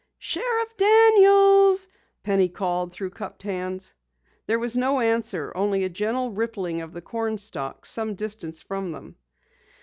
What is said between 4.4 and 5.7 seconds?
There was no answer,